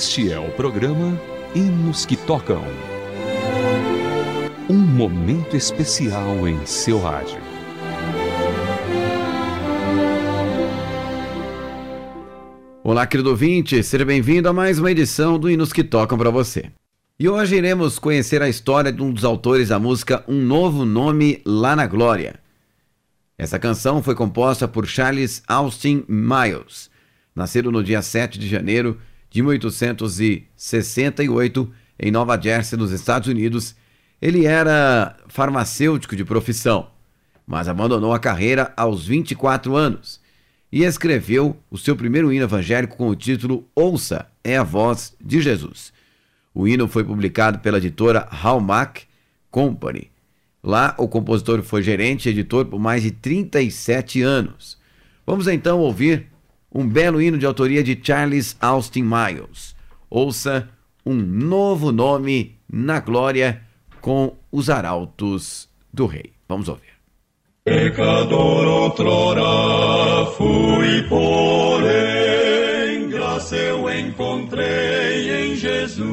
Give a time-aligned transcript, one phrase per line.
[0.00, 1.20] Este é o programa
[1.54, 2.64] Hinos que Tocam.
[4.66, 7.38] Um momento especial em seu rádio.
[12.82, 16.72] Olá, querido ouvinte, seja bem-vindo a mais uma edição do Hinos que Tocam para você.
[17.18, 21.42] E hoje iremos conhecer a história de um dos autores da música Um Novo Nome
[21.44, 22.40] Lá na Glória.
[23.36, 26.90] Essa canção foi composta por Charles Austin Miles,
[27.36, 28.98] nascido no dia 7 de janeiro
[29.30, 33.76] de 1868 em Nova Jersey, nos Estados Unidos.
[34.20, 36.90] Ele era farmacêutico de profissão,
[37.46, 40.20] mas abandonou a carreira aos 24 anos
[40.72, 45.40] e escreveu o seu primeiro hino evangélico com o título Ouça é a voz de
[45.40, 45.92] Jesus.
[46.54, 49.02] O hino foi publicado pela editora Hallmark
[49.50, 50.10] Company.
[50.62, 54.78] Lá, o compositor foi gerente e editor por mais de 37 anos.
[55.26, 56.26] Vamos então ouvir
[56.72, 59.74] um belo hino de autoria de Charles Austin Miles.
[60.08, 60.68] Ouça
[61.04, 63.62] um novo nome na glória
[64.00, 66.32] com os arautos do rei.
[66.48, 66.90] Vamos ouvir.
[67.64, 76.10] Pecador outrora fui, porém, graça eu encontrei em Jesus.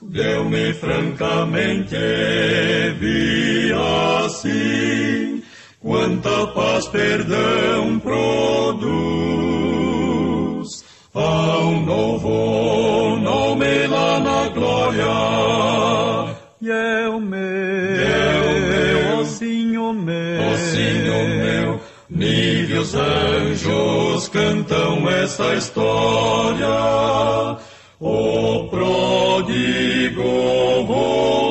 [0.00, 1.96] Deu-me francamente,
[3.00, 3.72] vi
[4.24, 5.42] assim,
[5.84, 8.94] quanta paz, perdão produz.
[11.14, 15.04] Há um novo nome lá na glória,
[16.60, 17.38] e eu meu,
[19.20, 26.66] ó Senhor meu, ó Senhor meu, níveis anjos cantam essa história.
[28.00, 30.22] O pródigo
[30.86, 31.43] volveu,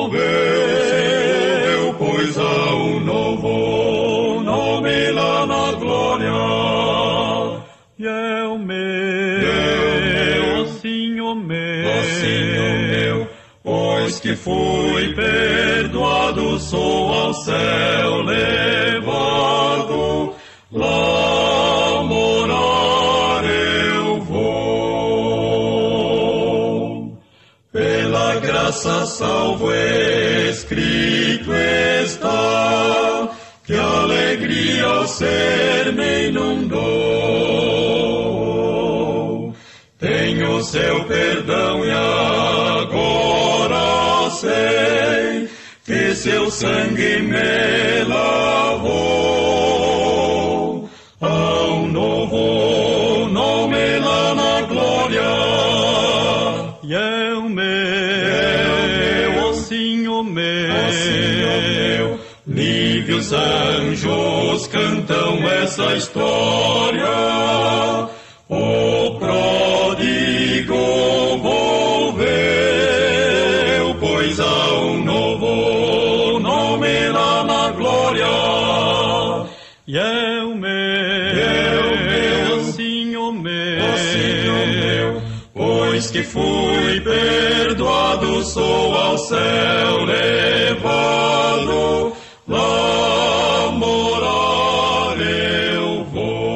[12.20, 13.28] Senhor meu,
[13.62, 19.14] pois que fui perdoado, sou ao céu levado,
[20.72, 24.44] lá morar eu vou.
[27.72, 29.72] Pela graça salvo
[30.50, 33.28] escrito está,
[33.64, 37.24] que alegria ao ser me inundou.
[39.98, 41.03] Tenho seu
[46.24, 48.88] seu sangue me lavou.
[51.20, 55.20] Há um novo nome lá na glória.
[56.82, 57.66] E é o meu,
[59.48, 64.23] ó Senhor meu, ó Senhor meu, níveis anjos
[88.54, 91.66] sou ao céu levado,
[92.46, 96.54] lá morar eu vou.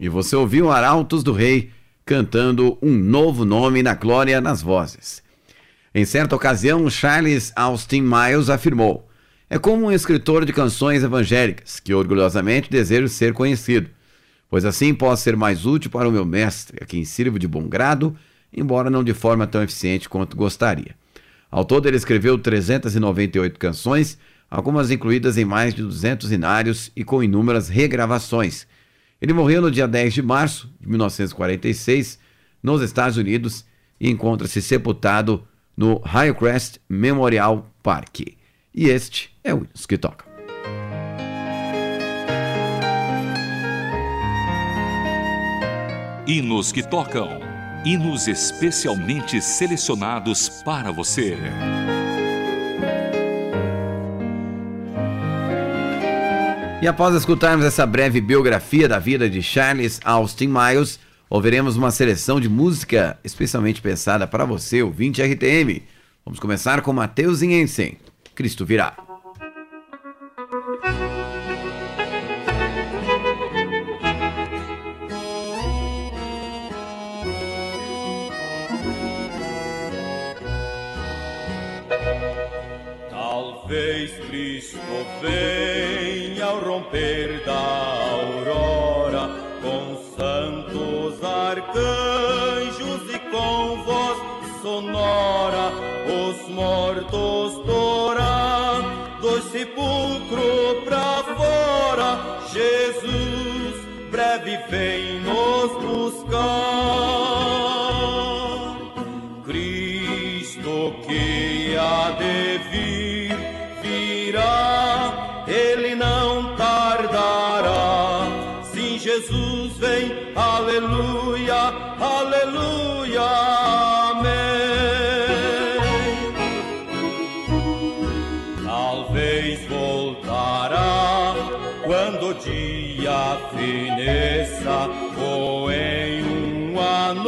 [0.00, 1.72] E você ouviu Arautos do Rei
[2.06, 5.24] cantando um novo nome na glória nas vozes.
[5.92, 9.08] Em certa ocasião, Charles Austin Miles afirmou:
[9.50, 13.90] É como um escritor de canções evangélicas que orgulhosamente desejo ser conhecido,
[14.48, 17.66] pois assim posso ser mais útil para o meu mestre, a quem sirvo de bom
[17.66, 18.16] grado,
[18.52, 20.94] embora não de forma tão eficiente quanto gostaria.
[21.50, 24.18] Ao todo, ele escreveu 398 canções,
[24.50, 28.66] algumas incluídas em mais de 200 inários e com inúmeras regravações.
[29.20, 32.18] Ele morreu no dia 10 de março de 1946,
[32.62, 33.64] nos Estados Unidos,
[34.00, 35.46] e encontra-se sepultado
[35.76, 38.20] no Highcrest Memorial Park.
[38.74, 40.24] E este é o Hinos que Toca.
[46.26, 47.57] Hinos que Tocam.
[47.84, 51.36] Hinos especialmente selecionados para você.
[56.82, 60.98] E após escutarmos essa breve biografia da vida de Charles Austin Miles,
[61.30, 65.82] ouviremos uma seleção de música especialmente pensada para você, ouvinte RTM.
[66.24, 67.96] Vamos começar com Mateus Inhensen,
[68.34, 69.07] Cristo virá.
[93.30, 94.18] com voz
[94.62, 95.72] sonora
[96.06, 102.38] os mortos dorar do sepulcro pra fora.
[102.52, 103.74] Jesus
[104.10, 105.17] breve vem.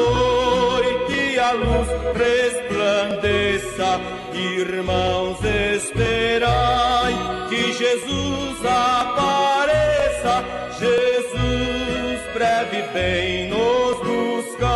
[0.01, 4.01] Noite a luz resplandeça.
[4.33, 7.15] Irmãos, esperai
[7.49, 10.45] que Jesus apareça,
[10.79, 14.71] Jesus breve vem nos buscar.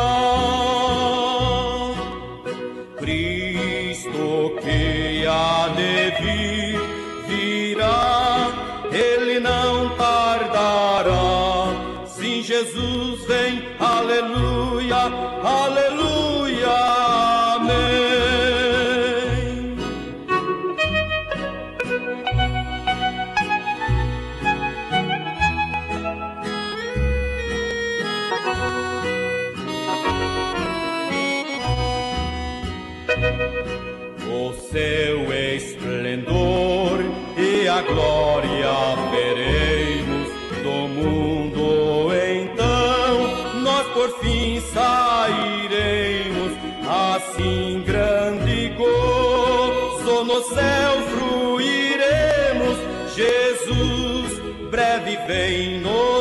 [2.99, 6.11] Cristo que há de
[37.79, 38.73] a glória
[39.11, 40.29] veremos
[40.63, 41.45] do mundo
[43.95, 46.53] por fim sairemos,
[46.87, 52.79] assim grande gozo no céu fruiremos.
[53.15, 54.39] Jesus
[54.71, 56.14] breve vem nos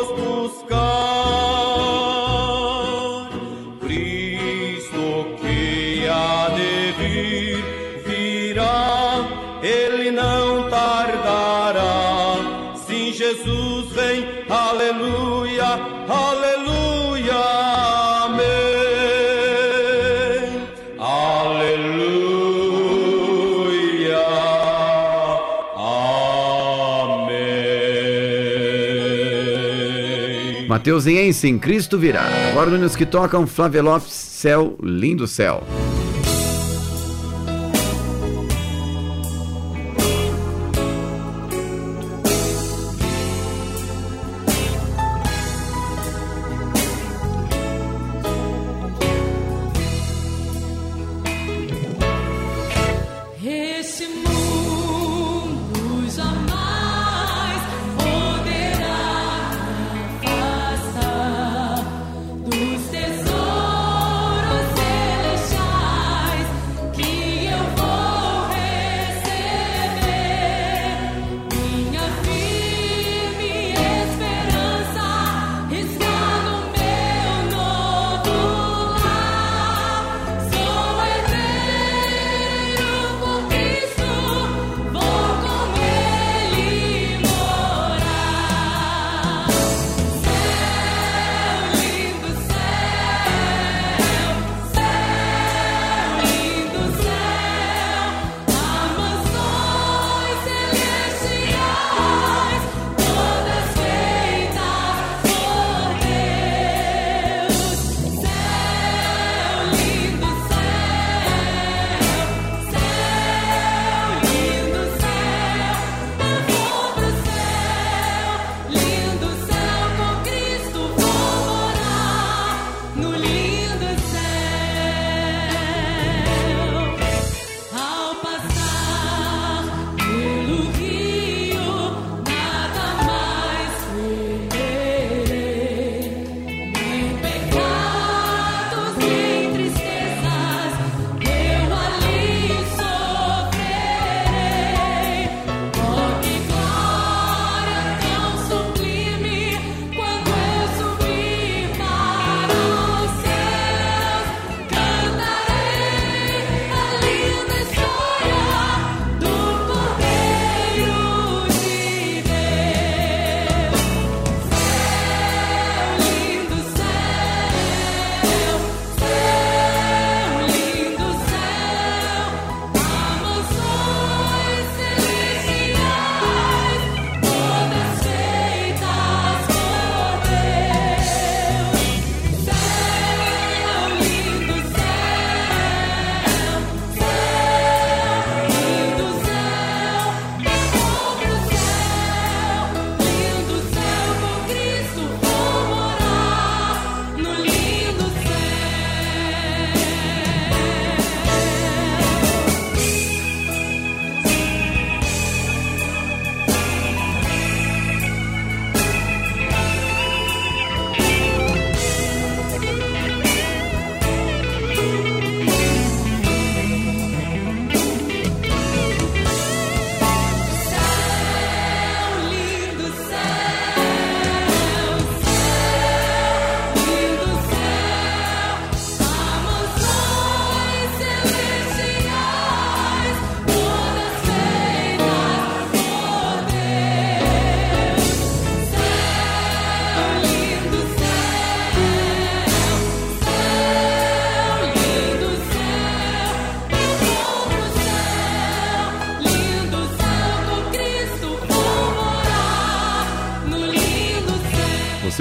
[30.73, 32.23] Mateusiense em Cristo virá.
[32.49, 35.61] Agora nos que tocam Flavelof, Céu, Lindo Céu.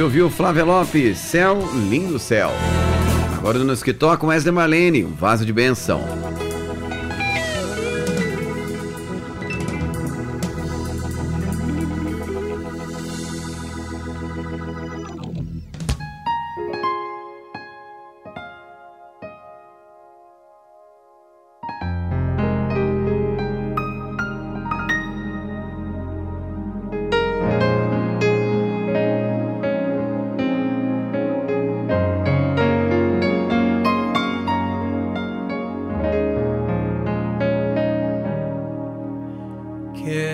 [0.03, 2.51] Você ouviu Flávia Lopes, Céu, Lindo Céu.
[3.39, 6.03] Agora nos que toca Wesley Marlene, um vaso de benção.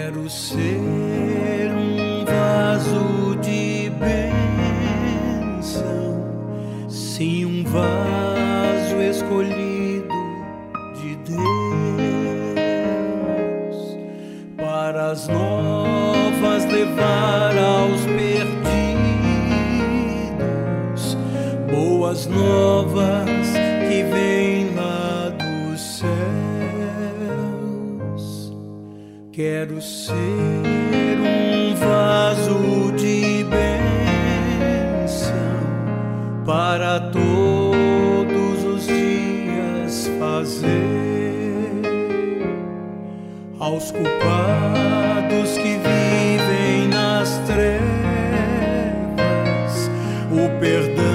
[0.09, 0.78] quero ser.
[29.81, 30.13] ser
[31.21, 35.33] um vaso de bênção
[36.45, 40.69] para todos os dias fazer
[43.59, 47.89] aos culpados que vivem nas trevas
[50.33, 51.08] o perdão.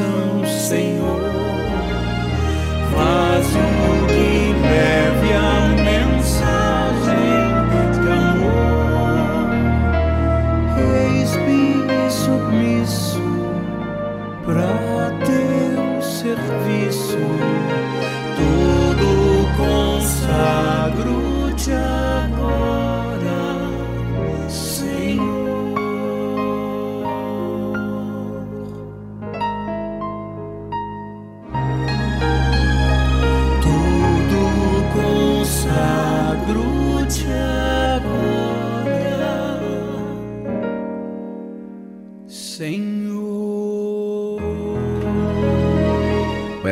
[0.00, 0.39] coração.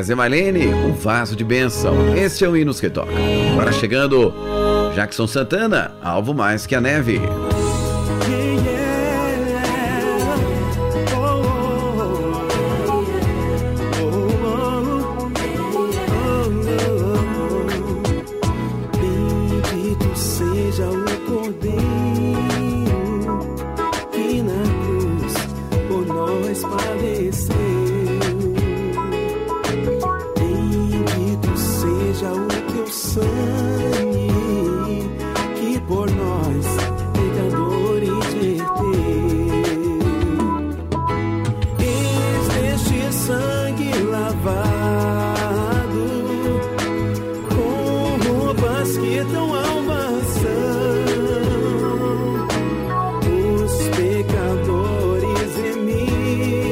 [0.03, 2.17] Zé Marlene, um vaso de bênção.
[2.17, 3.11] Este é o Hinos que Toca.
[3.53, 4.33] Agora chegando,
[4.95, 7.21] Jackson Santana, alvo mais que a neve.
[44.49, 46.07] lavado
[47.49, 50.69] com roupas que tão almas são.
[53.55, 56.65] Os pecadores remidos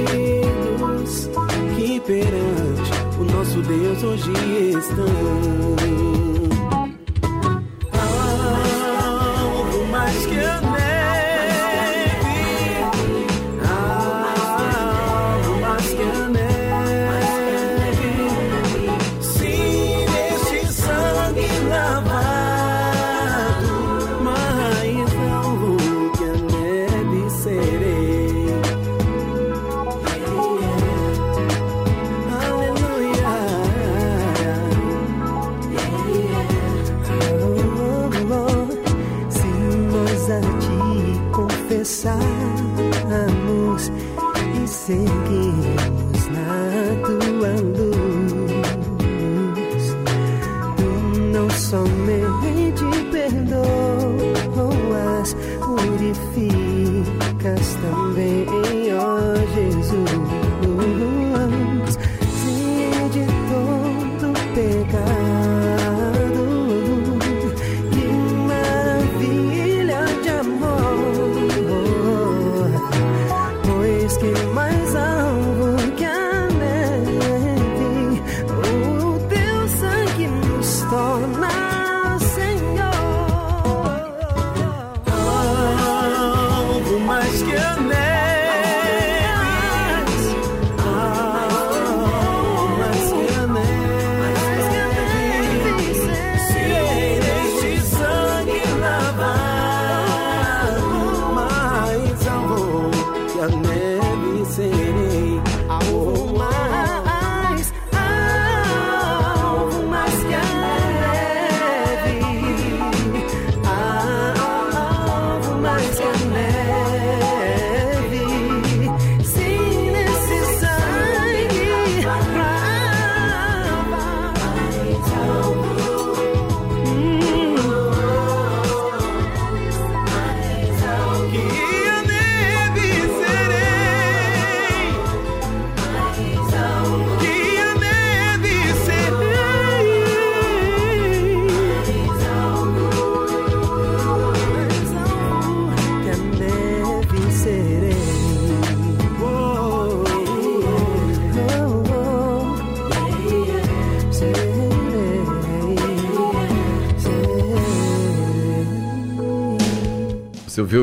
[1.76, 2.90] que perante
[3.20, 4.32] o nosso Deus hoje
[4.76, 5.45] estão.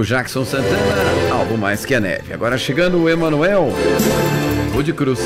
[0.06, 0.78] Jackson Santana,
[1.32, 2.34] algo mais que a neve.
[2.34, 3.74] Agora chegando o Emanuel
[4.74, 5.20] Rude Cruz.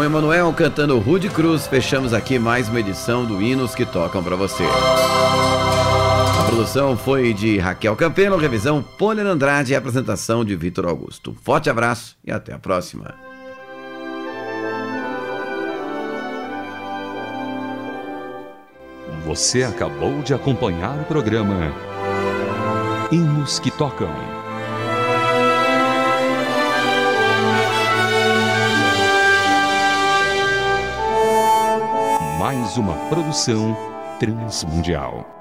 [0.00, 4.34] Com Emanuel cantando Rude Cruz, fechamos aqui mais uma edição do Hinos que Tocam para
[4.34, 4.64] você.
[6.38, 11.36] A produção foi de Raquel Campelo, revisão Poliana Andrade e apresentação de Vitor Augusto.
[11.42, 13.14] Forte abraço e até a próxima.
[19.26, 21.74] Você acabou de acompanhar o programa
[23.12, 24.39] Hinos que Tocam.
[32.40, 33.76] Mais uma produção
[34.18, 35.39] transmundial.